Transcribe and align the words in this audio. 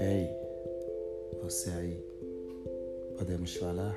Ei, 0.00 0.28
você 1.40 1.70
aí, 1.70 2.04
podemos 3.16 3.54
falar? 3.54 3.96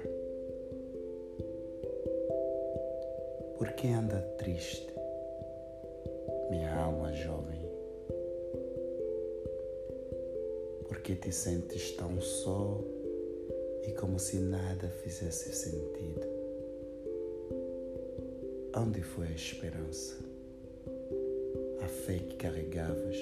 Por 3.57 3.71
que 3.71 3.87
anda 3.87 4.21
triste, 4.37 4.93
minha 6.51 6.75
alma 6.75 7.11
jovem? 7.13 7.65
Por 10.87 10.99
que 11.01 11.15
te 11.15 11.31
sentes 11.31 11.95
tão 11.95 12.21
só 12.21 12.79
e 13.87 13.93
como 13.93 14.19
se 14.19 14.37
nada 14.37 14.89
fizesse 14.89 15.51
sentido? 15.55 16.27
Onde 18.77 19.01
foi 19.01 19.25
a 19.25 19.31
esperança? 19.31 20.34
A 21.81 21.87
fé 21.87 22.19
que 22.19 22.35
carregavas, 22.35 23.17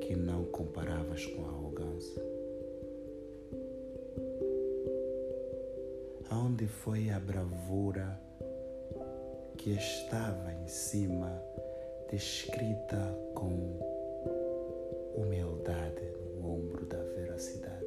que 0.00 0.16
não 0.16 0.44
comparavas 0.44 1.26
com 1.26 1.44
a 1.44 1.48
arrogância? 1.48 2.22
Aonde 6.30 6.66
foi 6.66 7.10
a 7.10 7.18
bravura 7.20 8.18
que 9.56 9.70
estava 9.70 10.52
em 10.52 10.66
cima, 10.66 11.42
descrita 12.10 12.96
com 13.34 13.78
humildade 15.16 16.02
no 16.36 16.52
ombro 16.52 16.86
da 16.86 17.02
veracidade? 17.02 17.86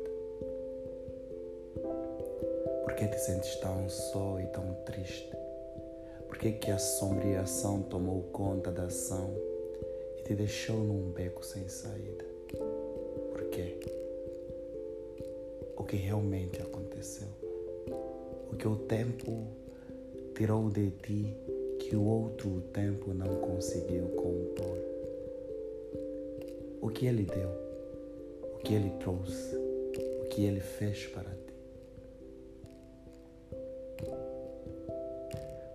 Por 2.84 2.96
que 2.96 3.08
te 3.08 3.20
sentes 3.20 3.56
tão 3.58 3.90
só 3.90 4.40
e 4.40 4.46
tão 4.48 4.74
triste? 4.86 5.43
Que, 6.44 6.52
que 6.52 6.72
a 6.72 6.78
sombriação 6.78 7.84
tomou 7.84 8.22
conta 8.34 8.70
da 8.70 8.84
ação 8.84 9.34
e 10.18 10.24
te 10.24 10.36
deixou 10.36 10.76
num 10.76 11.10
beco 11.10 11.42
sem 11.42 11.70
saída? 11.70 12.26
Por 13.32 13.46
quê? 13.46 13.80
O 15.78 15.86
que 15.86 15.96
realmente 15.96 16.62
aconteceu? 16.62 17.30
O 18.52 18.58
que 18.58 18.68
o 18.68 18.76
tempo 18.76 19.48
tirou 20.36 20.70
de 20.70 20.92
ti 20.92 21.34
que 21.80 21.96
o 21.96 22.04
outro 22.04 22.60
tempo 22.74 23.14
não 23.14 23.36
conseguiu 23.36 24.10
compor? 24.10 24.78
O 26.82 26.90
que 26.90 27.06
ele 27.06 27.24
deu? 27.24 27.52
O 28.54 28.58
que 28.58 28.74
ele 28.74 28.90
trouxe? 29.00 29.56
O 29.56 30.26
que 30.26 30.44
ele 30.44 30.60
fez 30.60 31.08
para 31.08 31.30
ti? 31.30 31.53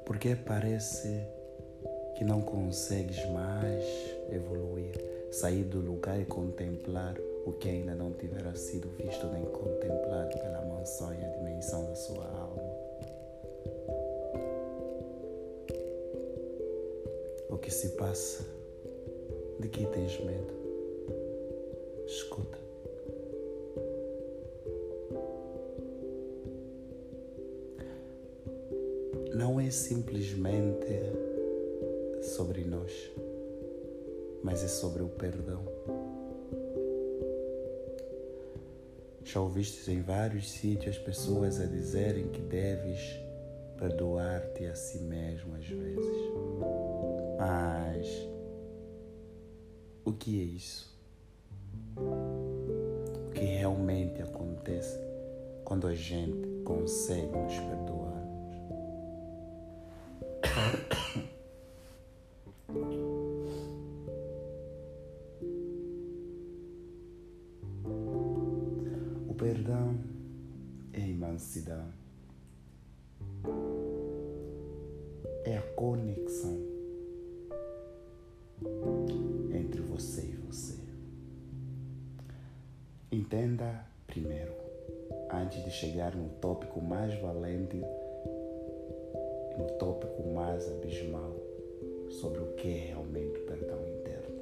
Porque 0.08 0.34
parece 0.34 1.20
que 2.16 2.24
não 2.24 2.40
consegues 2.40 3.28
mais 3.28 3.84
evoluir, 4.32 4.94
sair 5.30 5.64
do 5.64 5.80
lugar 5.80 6.18
e 6.18 6.24
contemplar 6.24 7.14
o 7.44 7.52
que 7.52 7.68
ainda 7.68 7.94
não 7.94 8.12
tivera 8.14 8.54
sido 8.56 8.88
visto 8.96 9.26
nem 9.26 9.44
contemplado 9.44 10.30
pela 10.38 10.62
mansões 10.64 11.20
dimensão 11.36 11.84
da 11.84 11.94
sua 11.94 12.24
alma. 12.24 12.62
O 17.50 17.58
que 17.58 17.70
se 17.70 17.90
passa? 17.90 18.46
De 19.60 19.68
que 19.68 19.86
tens 19.88 20.18
medo? 20.24 20.57
É 29.68 29.70
simplesmente 29.70 30.86
sobre 32.22 32.64
nós, 32.64 32.90
mas 34.42 34.64
é 34.64 34.66
sobre 34.66 35.02
o 35.02 35.08
perdão. 35.08 35.62
Já 39.22 39.40
ouviste 39.40 39.90
em 39.90 40.00
vários 40.00 40.50
sítios 40.50 40.96
pessoas 40.96 41.60
a 41.60 41.66
dizerem 41.66 42.28
que 42.28 42.40
deves 42.40 42.98
perdoar-te 43.76 44.64
a 44.64 44.74
si 44.74 45.00
mesmo 45.00 45.54
às 45.54 45.66
vezes. 45.66 46.16
Mas 47.36 48.26
o 50.02 50.14
que 50.14 50.40
é 50.40 50.44
isso? 50.44 50.98
O 51.94 53.30
que 53.34 53.44
realmente 53.44 54.22
acontece 54.22 54.98
quando 55.62 55.86
a 55.86 55.94
gente 55.94 56.62
consegue 56.64 57.36
nos 57.36 57.58
perdoar? 57.58 58.17
O 69.28 69.34
perdão 69.34 69.98
é 70.92 71.02
a 71.02 71.06
imensidão, 71.06 71.92
é 75.44 75.58
a 75.58 75.62
conexão 75.74 76.58
entre 79.52 79.80
você 79.82 80.22
e 80.22 80.36
você. 80.46 80.78
Entenda 83.12 83.86
primeiro, 84.06 84.52
antes 85.30 85.62
de 85.64 85.70
chegar 85.70 86.14
no 86.14 86.28
tópico 86.40 86.80
mais 86.80 87.14
valente 87.20 87.80
um 89.58 89.66
tópico 89.78 90.22
mais 90.28 90.70
abismal 90.70 91.34
sobre 92.08 92.40
o 92.40 92.46
que 92.54 92.68
é 92.68 92.78
realmente 92.86 93.40
o 93.40 93.44
perdão 93.44 93.78
interno. 93.88 94.38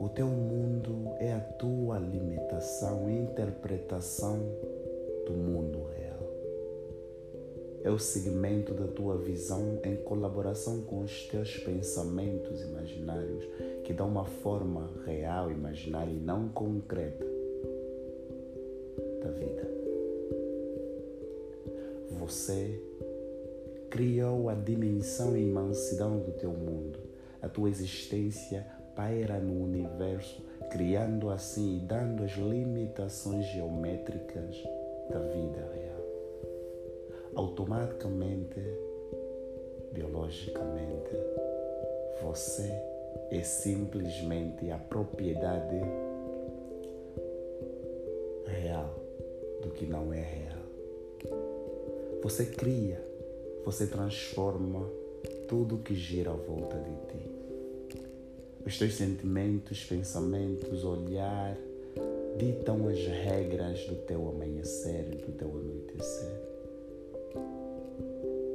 O 0.00 0.08
teu 0.08 0.26
mundo 0.26 1.14
é 1.20 1.32
a 1.32 1.40
tua 1.40 1.98
limitação 1.98 3.08
e 3.08 3.18
interpretação 3.18 4.38
do 5.26 5.32
mundo 5.32 5.84
real. 5.96 6.10
É 7.84 7.90
o 7.90 7.98
segmento 7.98 8.74
da 8.74 8.88
tua 8.88 9.16
visão 9.16 9.78
em 9.84 9.96
colaboração 9.96 10.82
com 10.82 11.02
os 11.02 11.26
teus 11.28 11.58
pensamentos 11.58 12.60
imaginários 12.62 13.44
que 13.84 13.92
dão 13.92 14.08
uma 14.08 14.24
forma 14.24 14.90
real, 15.06 15.50
imaginária 15.50 16.10
e 16.10 16.18
não 16.18 16.48
concreta 16.48 17.24
da 19.22 19.30
vida 19.30 19.79
você 22.30 22.80
criou 23.90 24.48
a 24.48 24.54
dimensão 24.54 25.36
e 25.36 25.42
imensidão 25.42 26.20
do 26.20 26.30
teu 26.30 26.52
mundo. 26.52 27.00
A 27.42 27.48
tua 27.48 27.68
existência 27.68 28.64
paira 28.94 29.40
no 29.40 29.64
universo, 29.64 30.40
criando 30.70 31.28
assim 31.28 31.78
e 31.78 31.80
dando 31.80 32.22
as 32.22 32.30
limitações 32.36 33.44
geométricas 33.46 34.62
da 35.10 35.18
vida 35.18 35.68
real. 35.74 36.00
Automaticamente, 37.34 38.60
biologicamente, 39.92 41.10
você 42.22 42.70
é 43.32 43.42
simplesmente 43.42 44.70
a 44.70 44.78
propriedade 44.78 45.80
real 48.46 48.94
do 49.62 49.70
que 49.70 49.84
não 49.84 50.12
é 50.12 50.20
real. 50.20 50.59
Você 52.22 52.44
cria, 52.44 53.02
você 53.64 53.86
transforma 53.86 54.86
tudo 55.48 55.78
que 55.78 55.94
gira 55.94 56.30
à 56.30 56.34
volta 56.34 56.76
de 56.76 56.90
ti. 57.08 57.30
Os 58.66 58.78
teus 58.78 58.94
sentimentos, 58.94 59.84
pensamentos, 59.84 60.84
olhar 60.84 61.56
ditam 62.36 62.88
as 62.88 62.98
regras 62.98 63.86
do 63.86 63.96
teu 63.96 64.28
amanhecer 64.28 65.08
e 65.12 65.16
do 65.16 65.32
teu 65.32 65.48
anoitecer. 65.48 66.40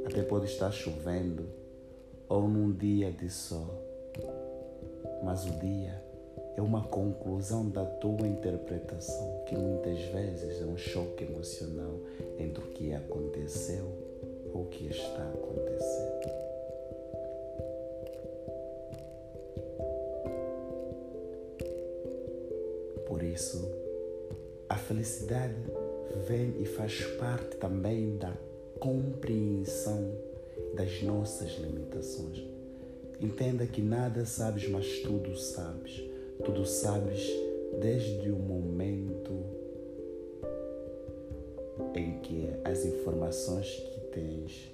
Até 0.05 0.21
pode 0.21 0.45
estar 0.45 0.71
chovendo 0.71 1.45
ou 2.29 2.47
num 2.47 2.71
dia 2.71 3.11
de 3.11 3.29
sol, 3.31 3.83
mas 5.23 5.43
o 5.43 5.59
dia 5.59 6.04
é 6.57 6.61
uma 6.61 6.83
conclusão 6.83 7.69
da 7.69 7.83
tua 7.83 8.27
interpretação, 8.27 9.43
que 9.45 9.55
muitas 9.55 9.99
vezes 10.05 10.61
é 10.61 10.65
um 10.65 10.77
choque 10.77 11.25
emocional 11.25 11.99
entre 12.39 12.63
o 12.63 12.67
que 12.67 12.93
aconteceu 12.93 13.85
ou 14.53 14.61
o 14.61 14.65
que 14.67 14.87
está 14.87 15.29
acontecendo. 15.33 16.45
Por 23.05 23.21
isso, 23.21 23.69
a 24.69 24.77
felicidade 24.77 25.55
vem 26.25 26.61
e 26.61 26.65
faz 26.65 27.01
parte 27.17 27.57
também 27.57 28.17
da 28.17 28.33
compreensão 28.79 30.13
das 30.73 31.01
nossas 31.01 31.51
limitações. 31.59 32.43
Entenda 33.19 33.65
que 33.67 33.81
nada 33.81 34.25
sabes, 34.25 34.69
mas 34.69 34.99
tudo 34.99 35.37
sabes 35.37 36.14
tudo 36.43 36.65
sabes 36.65 37.29
desde 37.79 38.31
o 38.31 38.35
momento 38.35 39.43
em 41.95 42.19
que 42.19 42.49
as 42.63 42.85
informações 42.85 43.67
que 43.67 43.99
tens 44.11 44.71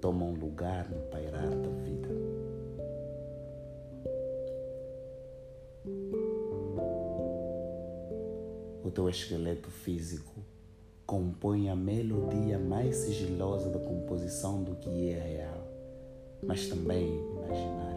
tomam 0.00 0.32
lugar 0.32 0.90
no 0.90 1.00
pairar 1.10 1.48
da 1.48 1.68
vida. 1.84 2.08
O 8.84 8.90
teu 8.90 9.08
esqueleto 9.08 9.70
físico 9.70 10.40
compõe 11.06 11.68
a 11.68 11.76
melodia 11.76 12.58
mais 12.58 12.96
sigilosa 12.96 13.68
da 13.68 13.78
composição 13.78 14.62
do 14.62 14.76
que 14.76 15.10
é 15.10 15.18
real, 15.18 15.66
mas 16.42 16.68
também 16.68 17.08
imaginário. 17.08 17.89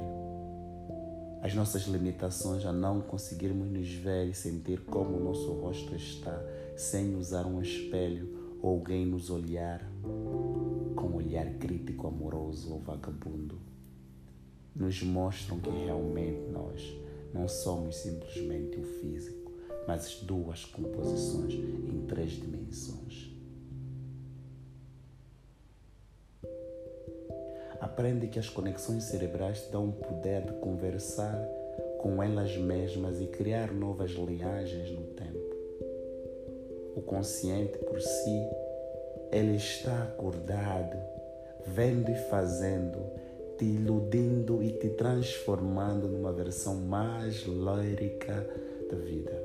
As 1.44 1.54
nossas 1.54 1.82
limitações 1.88 2.66
a 2.66 2.72
não 2.72 3.02
conseguirmos 3.02 3.70
nos 3.70 3.90
ver 3.90 4.30
e 4.30 4.34
sentir 4.34 4.80
como 4.86 5.18
o 5.18 5.24
nosso 5.26 5.52
rosto 5.52 5.94
está 5.94 6.42
sem 6.78 7.18
usar 7.18 7.46
um 7.46 7.62
espelho 7.62 8.58
ou 8.62 8.76
alguém 8.76 9.06
nos 9.06 9.30
olhar 9.30 9.86
com 10.96 11.06
um 11.06 11.16
olhar 11.16 11.46
crítico, 11.56 12.08
amoroso 12.08 12.72
ou 12.72 12.80
vagabundo, 12.80 13.60
nos 14.74 15.04
mostram 15.04 15.60
que 15.60 15.70
realmente 15.70 16.50
nós 16.50 16.96
não 17.34 17.46
somos 17.50 17.98
simplesmente 17.98 18.80
o 18.80 18.84
físico, 19.02 19.52
mas 19.86 20.06
as 20.06 20.16
duas 20.22 20.64
composições 20.64 21.56
em 21.56 22.06
três 22.08 22.32
dimensões. 22.32 23.33
Aprende 27.94 28.26
que 28.26 28.40
as 28.40 28.50
conexões 28.50 29.04
cerebrais 29.04 29.62
te 29.62 29.72
dão 29.72 29.90
o 29.90 29.92
poder 29.92 30.42
de 30.42 30.54
conversar 30.54 31.40
com 32.00 32.24
elas 32.24 32.58
mesmas 32.58 33.22
e 33.22 33.28
criar 33.28 33.72
novas 33.72 34.10
linhagens 34.10 34.90
no 34.90 35.04
tempo. 35.14 35.56
O 36.96 37.04
consciente 37.04 37.78
por 37.78 38.02
si, 38.02 38.50
ele 39.32 39.58
está 39.58 40.06
acordado, 40.06 40.98
vendo 41.68 42.10
e 42.10 42.16
fazendo, 42.16 42.98
te 43.60 43.66
iludindo 43.66 44.64
e 44.64 44.72
te 44.72 44.90
transformando 44.90 46.08
numa 46.08 46.34
versão 46.34 46.74
mais 46.74 47.46
lórica 47.46 48.44
da 48.90 48.98
vida. 48.98 49.40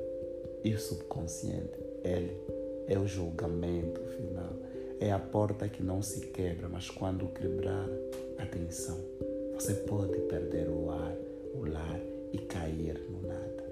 E 0.63 0.73
o 0.73 0.79
subconsciente, 0.79 1.77
ele 2.03 2.35
é 2.87 2.97
o 2.97 3.05
julgamento 3.05 4.01
final. 4.07 4.68
É 5.01 5.13
a 5.13 5.19
porta 5.19 5.69
que 5.69 5.81
não 5.81 6.01
se 6.01 6.27
quebra, 6.27 6.67
mas 6.67 6.89
quando 6.89 7.27
quebrar, 7.27 7.87
atenção, 8.37 8.97
você 9.53 9.73
pode 9.73 10.19
perder 10.23 10.67
o 10.67 10.91
ar, 10.91 11.15
o 11.53 11.63
lar 11.63 11.99
e 12.33 12.37
cair 12.39 12.99
no 13.09 13.21
nada. 13.25 13.63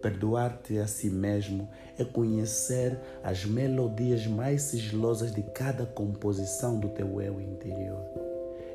Perdoar-te 0.00 0.78
a 0.78 0.86
si 0.86 1.10
mesmo 1.10 1.68
é 1.98 2.04
conhecer 2.04 3.00
as 3.22 3.44
melodias 3.44 4.28
mais 4.28 4.62
sigilosas 4.62 5.34
de 5.34 5.42
cada 5.42 5.84
composição 5.84 6.78
do 6.78 6.88
teu 6.88 7.20
eu 7.20 7.40
interior. 7.40 8.04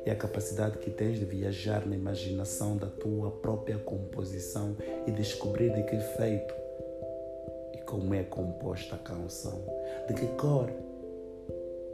É 0.04 0.10
a 0.10 0.16
capacidade 0.16 0.78
que 0.78 0.90
tens 0.90 1.18
de 1.18 1.24
viajar 1.24 1.86
na 1.86 1.94
imaginação 1.94 2.76
da 2.76 2.88
tua 2.88 3.30
própria 3.30 3.78
composição 3.78 4.76
e 5.06 5.10
descobrir 5.10 5.72
de 5.72 5.82
que 5.84 5.98
feito 6.16 6.54
como 7.88 8.12
é 8.12 8.22
composta 8.22 8.96
a 8.96 8.98
canção, 8.98 9.64
de 10.06 10.12
que 10.12 10.26
cor 10.36 10.70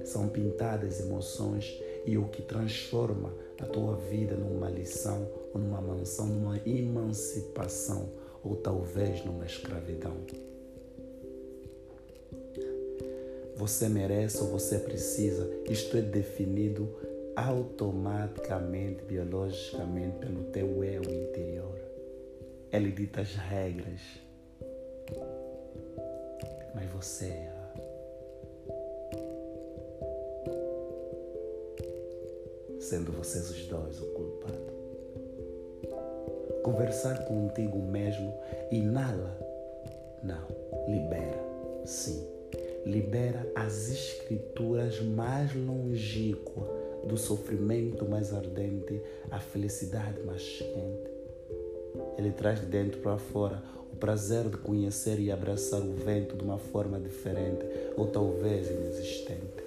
são 0.02 0.28
pintadas 0.28 0.98
emoções 0.98 1.80
e 2.04 2.18
o 2.18 2.24
que 2.24 2.42
transforma 2.42 3.32
a 3.60 3.64
tua 3.64 3.94
vida 3.94 4.34
numa 4.34 4.68
lição 4.68 5.30
ou 5.54 5.60
numa 5.60 5.80
mansão, 5.80 6.26
numa 6.26 6.60
emancipação 6.66 8.08
ou 8.42 8.56
talvez 8.56 9.24
numa 9.24 9.46
escravidão. 9.46 10.16
Você 13.56 13.88
merece 13.88 14.42
ou 14.42 14.48
você 14.48 14.80
precisa, 14.80 15.48
isto 15.70 15.96
é 15.96 16.00
definido 16.02 16.92
automaticamente, 17.36 19.04
biologicamente, 19.04 20.18
pelo 20.18 20.42
teu 20.46 20.82
eu 20.82 21.02
interior. 21.02 21.78
Ele 22.72 22.90
dita 22.90 23.20
as 23.20 23.36
regras, 23.36 24.23
mas 26.74 26.86
você 26.90 27.26
é. 27.26 27.54
Sendo 32.80 33.12
vocês 33.12 33.50
os 33.50 33.66
dois 33.66 34.00
o 34.00 34.06
culpado 34.12 34.74
conversar 36.64 37.26
contigo 37.26 37.78
mesmo, 37.78 38.34
inala. 38.72 39.38
Não, 40.22 40.48
libera. 40.88 41.38
Sim, 41.84 42.26
libera 42.86 43.46
as 43.54 43.90
escrituras 43.90 45.00
mais 45.00 45.54
longínquas 45.54 46.64
do 47.06 47.18
sofrimento 47.18 48.08
mais 48.08 48.32
ardente 48.32 49.00
à 49.30 49.38
felicidade 49.38 50.22
mais 50.22 50.42
quente. 50.42 51.12
Ele 52.16 52.32
traz 52.32 52.60
de 52.60 52.66
dentro 52.66 52.98
para 53.00 53.18
fora 53.18 53.62
o 53.94 53.96
prazer 53.96 54.48
de 54.48 54.56
conhecer 54.56 55.20
e 55.20 55.30
abraçar 55.30 55.80
o 55.80 55.94
vento 55.94 56.36
de 56.36 56.42
uma 56.42 56.58
forma 56.58 56.98
diferente 56.98 57.64
ou 57.96 58.08
talvez 58.08 58.68
inexistente, 58.68 59.62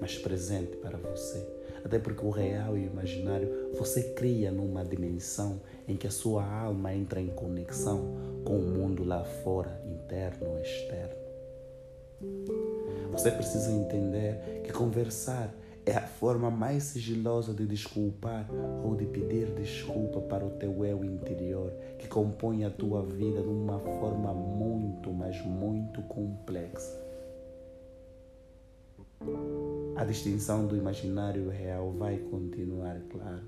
mas 0.00 0.18
presente 0.18 0.76
para 0.76 0.98
você 0.98 1.62
até 1.84 1.98
porque 1.98 2.24
o 2.24 2.30
real 2.30 2.76
e 2.76 2.82
o 2.82 2.86
imaginário 2.86 3.70
você 3.76 4.02
cria 4.14 4.50
numa 4.50 4.84
dimensão 4.84 5.60
em 5.86 5.96
que 5.96 6.06
a 6.06 6.10
sua 6.10 6.44
alma 6.44 6.94
entra 6.94 7.20
em 7.20 7.28
conexão 7.28 8.16
com 8.44 8.56
o 8.56 8.62
mundo 8.62 9.04
lá 9.04 9.24
fora, 9.24 9.80
interno 9.84 10.58
e 10.58 10.62
externo. 10.62 11.22
Você 13.10 13.30
precisa 13.30 13.70
entender 13.72 14.62
que 14.64 14.72
conversar 14.72 15.52
é 15.84 15.96
a 15.96 16.06
forma 16.06 16.50
mais 16.50 16.84
sigilosa 16.84 17.52
de 17.52 17.66
desculpar 17.66 18.48
ou 18.84 18.94
de 18.94 19.04
pedir 19.06 19.52
desculpa 19.54 20.20
para 20.20 20.44
o 20.44 20.50
teu 20.50 20.84
eu 20.84 21.04
interior, 21.04 21.72
que 21.98 22.06
compõe 22.06 22.64
a 22.64 22.70
tua 22.70 23.02
vida 23.02 23.42
de 23.42 23.48
uma 23.48 23.80
forma 23.80 24.32
muito, 24.32 25.12
mas 25.12 25.44
muito 25.44 26.00
complexa. 26.02 27.02
A 29.96 30.04
distinção 30.04 30.66
do 30.66 30.76
imaginário 30.76 31.52
e 31.52 31.56
real 31.56 31.92
vai 31.92 32.16
continuar, 32.18 33.00
claro. 33.10 33.42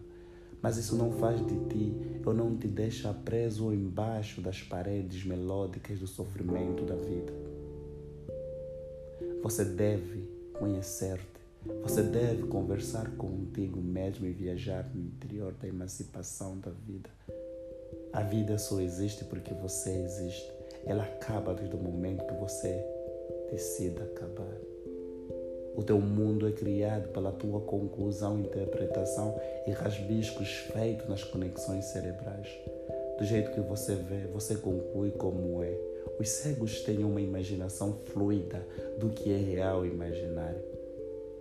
Mas 0.60 0.76
isso 0.76 0.96
não 0.96 1.12
faz 1.12 1.44
de 1.46 1.58
ti 1.66 1.94
ou 2.24 2.32
não 2.32 2.56
te 2.56 2.66
deixa 2.66 3.12
preso 3.12 3.72
embaixo 3.72 4.40
das 4.40 4.62
paredes 4.62 5.24
melódicas 5.24 5.98
do 5.98 6.06
sofrimento 6.06 6.84
da 6.84 6.94
vida. 6.94 7.32
Você 9.42 9.64
deve 9.64 10.28
conhecer-te. 10.58 11.33
Você 11.82 12.02
deve 12.02 12.46
conversar 12.48 13.10
contigo 13.16 13.80
mesmo 13.80 14.26
e 14.26 14.32
viajar 14.32 14.90
no 14.94 15.00
interior 15.00 15.54
da 15.54 15.66
emancipação 15.66 16.58
da 16.58 16.70
vida. 16.70 17.08
A 18.12 18.22
vida 18.22 18.58
só 18.58 18.80
existe 18.80 19.24
porque 19.24 19.54
você 19.54 19.90
existe. 19.90 20.52
Ela 20.84 21.04
acaba 21.04 21.54
desde 21.54 21.74
o 21.74 21.78
momento 21.78 22.26
que 22.26 22.34
você 22.34 22.84
decida 23.50 24.04
acabar. 24.04 24.56
O 25.74 25.82
teu 25.82 26.00
mundo 26.00 26.46
é 26.46 26.52
criado 26.52 27.08
pela 27.08 27.32
tua 27.32 27.60
conclusão, 27.60 28.38
interpretação 28.38 29.40
e 29.66 29.70
rasbiscos 29.70 30.48
feitos 30.72 31.08
nas 31.08 31.24
conexões 31.24 31.86
cerebrais. 31.86 32.48
Do 33.18 33.24
jeito 33.24 33.52
que 33.52 33.60
você 33.60 33.94
vê, 33.94 34.26
você 34.32 34.56
conclui 34.56 35.10
como 35.12 35.62
é. 35.62 35.76
Os 36.20 36.28
cegos 36.28 36.82
têm 36.82 37.04
uma 37.04 37.20
imaginação 37.20 38.00
fluida 38.06 38.66
do 38.98 39.10
que 39.10 39.32
é 39.32 39.36
real 39.36 39.84
e 39.84 39.90
imaginário. 39.90 40.83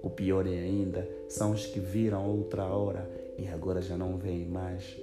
O 0.04 0.10
pior 0.10 0.46
é 0.46 0.60
ainda 0.60 1.10
são 1.30 1.54
os 1.54 1.66
que 1.66 1.80
viram 1.80 2.30
outra 2.30 2.66
hora 2.66 3.10
e 3.38 3.48
agora 3.48 3.82
já 3.82 3.98
não 3.98 4.18
veem 4.18 4.46
mais 4.46 4.98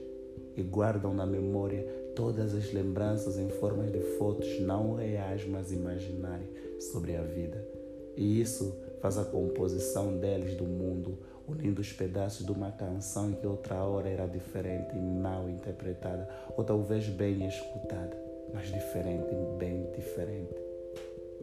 e 0.54 0.62
guardam 0.62 1.14
na 1.14 1.24
memória 1.24 1.82
todas 2.14 2.54
as 2.54 2.70
lembranças 2.70 3.38
em 3.38 3.48
formas 3.48 3.90
de 3.90 4.00
fotos 4.18 4.60
não 4.60 4.96
reais, 4.96 5.46
mas 5.46 5.72
imaginárias 5.72 6.50
sobre 6.78 7.16
a 7.16 7.22
vida. 7.22 7.66
E 8.14 8.42
isso 8.42 8.76
faz 9.00 9.16
a 9.16 9.24
composição 9.24 10.18
deles 10.18 10.54
do 10.54 10.64
mundo, 10.64 11.18
unindo 11.48 11.80
os 11.80 11.92
pedaços 11.94 12.44
de 12.44 12.52
uma 12.52 12.70
canção 12.70 13.32
que 13.32 13.46
outra 13.46 13.82
hora 13.82 14.06
era 14.06 14.26
diferente 14.26 14.94
e 14.94 15.00
mal 15.00 15.48
interpretada, 15.48 16.28
ou 16.56 16.62
talvez 16.62 17.08
bem 17.08 17.46
escutada, 17.46 18.16
mas 18.52 18.70
diferente, 18.70 19.34
bem 19.58 19.90
diferente, 19.92 20.54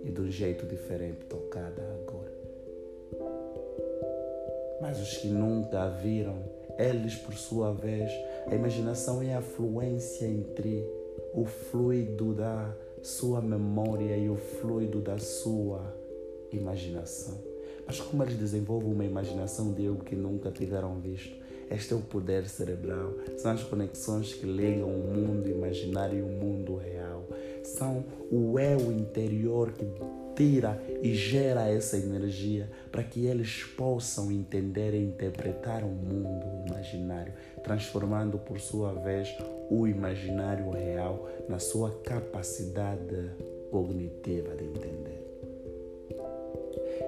e 0.03 0.11
um 0.11 0.29
jeito 0.29 0.67
diferente 0.67 1.25
tocada 1.25 1.81
agora. 2.01 2.16
Mas 4.81 4.99
os 5.01 5.17
que 5.17 5.27
nunca 5.27 5.83
a 5.83 5.89
viram, 5.89 6.35
eles, 6.77 7.15
por 7.15 7.33
sua 7.33 7.73
vez, 7.73 8.11
a 8.45 8.55
imaginação 8.55 9.21
é 9.21 9.33
a 9.33 9.41
fluência 9.41 10.25
entre 10.25 10.85
o 11.33 11.45
fluido 11.45 12.33
da 12.33 12.75
sua 13.01 13.41
memória 13.41 14.15
e 14.15 14.29
o 14.29 14.35
fluido 14.35 15.01
da 15.01 15.17
sua 15.17 15.81
imaginação. 16.51 17.37
Mas 17.85 17.99
como 17.99 18.21
eles 18.21 18.35
desenvolvem 18.35 18.91
uma 18.91 19.05
imaginação 19.05 19.73
de 19.73 19.87
algo 19.87 20.03
que 20.03 20.15
nunca 20.15 20.51
tiveram 20.51 20.99
visto? 20.99 21.35
Este 21.69 21.93
é 21.93 21.95
o 21.95 22.01
poder 22.01 22.47
cerebral, 22.47 23.13
são 23.37 23.51
as 23.51 23.61
conexões 23.63 24.33
que 24.33 24.45
ligam 24.45 24.89
o 24.89 25.13
mundo 25.13 25.49
imaginário 25.49 26.19
e 26.19 26.21
o 26.21 26.27
mundo 26.27 26.77
real. 26.77 27.27
São 27.63 28.05
o 28.31 28.57
eu 28.57 28.91
interior 28.91 29.73
que 29.73 29.85
tira 30.37 30.79
e 31.01 31.15
gera 31.15 31.67
essa 31.67 31.97
energia 31.97 32.69
para 32.91 33.03
que 33.03 33.25
eles 33.25 33.63
possam 33.75 34.31
entender 34.31 34.93
e 34.93 35.03
interpretar 35.03 35.83
o 35.83 35.87
mundo 35.87 36.45
imaginário, 36.67 37.33
transformando 37.63 38.37
por 38.37 38.59
sua 38.59 38.93
vez 38.93 39.35
o 39.71 39.87
imaginário 39.87 40.69
real 40.69 41.27
na 41.49 41.57
sua 41.57 41.89
capacidade 42.03 43.31
cognitiva 43.71 44.55
de 44.55 44.65
entender. 44.65 45.27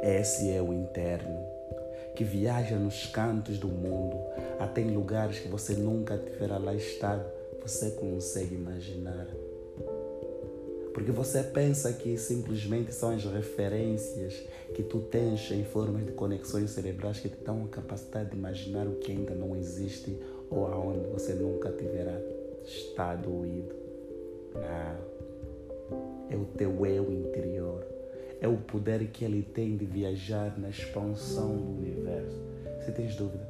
Esse 0.01 0.49
é 0.49 0.59
o 0.61 0.73
interno 0.73 1.39
que 2.15 2.23
viaja 2.23 2.77
nos 2.77 3.05
cantos 3.05 3.59
do 3.59 3.67
mundo, 3.67 4.17
até 4.59 4.81
em 4.81 4.89
lugares 4.89 5.39
que 5.39 5.47
você 5.47 5.73
nunca 5.73 6.17
tiverá 6.17 6.57
lá 6.57 6.73
estado, 6.73 7.23
você 7.61 7.91
consegue 7.91 8.55
imaginar. 8.55 9.27
Porque 10.99 11.13
você 11.13 11.41
pensa 11.41 11.93
que 11.93 12.17
simplesmente 12.17 12.93
são 12.93 13.11
as 13.11 13.23
referências 13.23 14.43
que 14.75 14.83
tu 14.83 14.99
tens 14.99 15.49
em 15.49 15.63
forma 15.63 15.99
de 16.01 16.11
conexões 16.11 16.71
cerebrais 16.71 17.21
que 17.21 17.29
te 17.29 17.41
dão 17.41 17.63
a 17.63 17.67
capacidade 17.69 18.31
de 18.31 18.35
imaginar 18.35 18.85
o 18.85 18.95
que 18.95 19.13
ainda 19.13 19.33
não 19.33 19.55
existe 19.55 20.19
ou 20.49 20.67
aonde 20.67 21.07
você 21.07 21.33
nunca 21.33 21.71
tiverá 21.71 22.19
estado 22.65 23.33
ou 23.33 23.45
ido. 23.45 23.73
Não. 24.53 25.09
É 26.29 26.35
o 26.35 26.43
teu 26.57 26.85
eu 26.85 27.09
interior 27.13 27.87
é 28.41 28.47
o 28.47 28.57
poder 28.57 29.07
que 29.07 29.23
ele 29.23 29.41
tem 29.41 29.77
de 29.77 29.85
viajar 29.85 30.59
na 30.59 30.69
expansão 30.69 31.55
do 31.55 31.77
universo. 31.77 32.41
Se 32.85 32.91
tens 32.91 33.15
dúvida, 33.15 33.49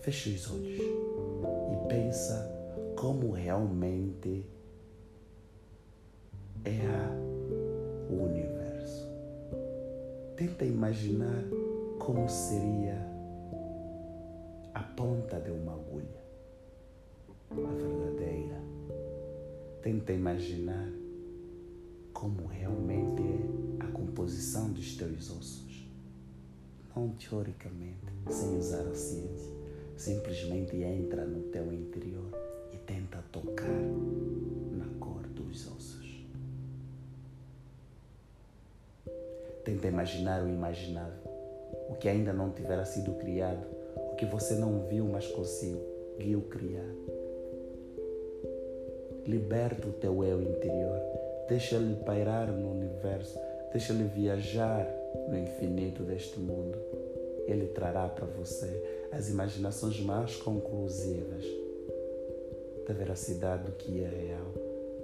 feche 0.00 0.30
os 0.30 0.50
olhos 0.50 0.80
e 0.80 1.88
pensa 1.88 2.52
como 2.96 3.30
realmente 3.30 4.44
é 6.68 6.86
a, 6.86 8.12
o 8.12 8.24
universo. 8.24 9.08
Tenta 10.36 10.64
imaginar 10.64 11.44
como 11.98 12.28
seria 12.28 12.98
a 14.74 14.82
ponta 14.82 15.40
de 15.40 15.50
uma 15.50 15.72
agulha, 15.72 16.22
a 17.50 17.54
verdadeira. 17.54 18.60
Tenta 19.82 20.12
imaginar 20.12 20.92
como 22.12 22.46
realmente 22.46 23.22
é 23.22 23.84
a 23.84 23.86
composição 23.86 24.70
dos 24.70 24.96
teus 24.96 25.30
ossos. 25.30 25.88
Não 26.94 27.10
teoricamente, 27.10 28.12
sem 28.28 28.58
usar 28.58 28.86
a 28.86 28.94
ciência. 28.94 29.52
Simplesmente 29.96 30.76
entra 30.76 31.24
no 31.24 31.44
teu 31.44 31.72
interior 31.72 32.30
e 32.72 32.76
tenta 32.78 33.24
tocar 33.32 33.80
Tenta 39.78 39.86
imaginar 39.86 40.42
o 40.42 40.48
imaginável, 40.48 41.30
o 41.88 41.94
que 41.94 42.08
ainda 42.08 42.32
não 42.32 42.50
tivera 42.50 42.84
sido 42.84 43.12
criado, 43.12 43.64
o 43.94 44.16
que 44.16 44.26
você 44.26 44.56
não 44.56 44.80
viu, 44.88 45.04
mas 45.04 45.28
conseguiu 45.28 46.42
criar. 46.50 46.90
Liberta 49.24 49.86
o 49.86 49.92
teu 49.92 50.24
eu 50.24 50.42
interior 50.42 51.00
Deixa-lhe 51.48 51.94
pairar 52.04 52.48
no 52.48 52.72
universo, 52.72 53.38
deixa-lhe 53.70 54.02
viajar 54.02 54.84
no 55.28 55.38
infinito 55.38 56.02
deste 56.02 56.40
mundo. 56.40 56.76
Ele 57.46 57.68
trará 57.68 58.08
para 58.08 58.26
você 58.26 59.06
as 59.12 59.30
imaginações 59.30 59.98
mais 60.00 60.36
conclusivas 60.36 61.44
da 62.86 62.92
veracidade 62.92 63.64
do 63.64 63.72
que 63.72 64.02
é 64.02 64.08
real, 64.08 64.52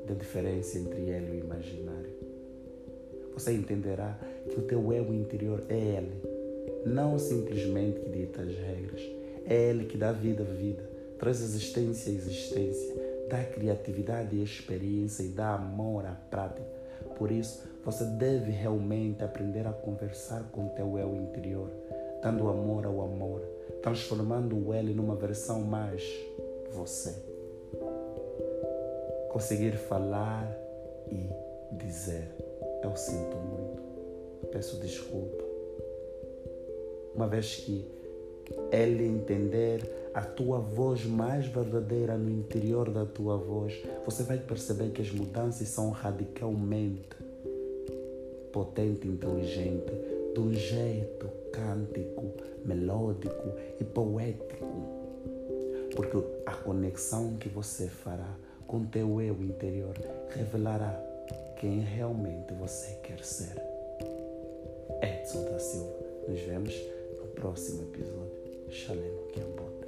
da 0.04 0.14
diferença 0.14 0.78
entre 0.78 1.00
ele 1.08 1.28
e 1.28 1.40
o 1.40 1.44
imaginário. 1.44 1.73
Você 3.34 3.52
entenderá 3.52 4.16
que 4.48 4.58
o 4.58 4.62
teu 4.62 4.92
eu 4.92 5.12
interior 5.12 5.62
é 5.68 5.76
ele, 5.76 6.22
não 6.86 7.18
simplesmente 7.18 8.00
que 8.00 8.10
dita 8.10 8.42
as 8.42 8.54
regras. 8.54 9.02
É 9.44 9.70
ele 9.70 9.84
que 9.84 9.98
dá 9.98 10.12
vida 10.12 10.42
à 10.42 10.46
vida, 10.46 10.88
traz 11.18 11.42
existência 11.42 12.12
à 12.12 12.14
existência, 12.14 12.94
dá 13.28 13.42
criatividade 13.44 14.36
e 14.36 14.42
experiência 14.42 15.22
e 15.22 15.28
dá 15.28 15.54
amor 15.54 16.06
à 16.06 16.12
prática. 16.12 16.66
Por 17.16 17.30
isso, 17.30 17.62
você 17.84 18.04
deve 18.04 18.50
realmente 18.50 19.22
aprender 19.22 19.66
a 19.66 19.72
conversar 19.72 20.44
com 20.50 20.66
o 20.66 20.70
teu 20.70 20.98
eu 20.98 21.14
interior, 21.14 21.70
dando 22.22 22.48
amor 22.48 22.86
ao 22.86 23.02
amor, 23.02 23.42
transformando 23.82 24.56
o 24.56 24.72
ele 24.72 24.94
numa 24.94 25.14
versão 25.14 25.60
mais 25.60 26.02
você. 26.72 27.14
Conseguir 29.30 29.72
falar 29.72 30.50
e 31.10 31.28
dizer: 31.76 32.43
Eu 32.84 32.94
sinto 32.94 33.34
muito, 33.38 34.46
peço 34.52 34.76
desculpa. 34.76 35.42
Uma 37.14 37.26
vez 37.26 37.56
que 37.56 37.82
ele 38.70 39.06
entender 39.06 40.10
a 40.12 40.20
tua 40.20 40.58
voz 40.58 41.06
mais 41.06 41.46
verdadeira 41.46 42.18
no 42.18 42.30
interior 42.30 42.90
da 42.90 43.06
tua 43.06 43.38
voz, 43.38 43.72
você 44.04 44.22
vai 44.22 44.36
perceber 44.36 44.90
que 44.90 45.00
as 45.00 45.10
mudanças 45.10 45.66
são 45.68 45.88
radicalmente 45.88 47.16
potente, 48.52 49.08
inteligente, 49.08 49.90
de 50.34 50.40
um 50.40 50.52
jeito 50.52 51.26
cântico, 51.50 52.34
melódico 52.66 53.48
e 53.80 53.84
poético. 53.84 54.66
Porque 55.96 56.22
a 56.44 56.52
conexão 56.52 57.34
que 57.36 57.48
você 57.48 57.88
fará 57.88 58.36
com 58.66 58.84
teu 58.84 59.22
eu 59.22 59.34
interior 59.42 59.94
revelará 60.28 61.13
quem 61.64 61.80
realmente 61.80 62.52
você 62.52 62.92
quer 63.02 63.24
ser. 63.24 63.56
Edson 65.00 65.50
da 65.50 65.58
Silva. 65.58 65.96
Nos 66.28 66.40
vemos 66.42 66.74
no 67.18 67.26
próximo 67.28 67.84
episódio. 67.84 68.68
Shalem, 68.68 69.10
é 69.34 69.83